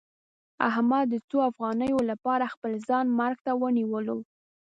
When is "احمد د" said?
0.69-1.15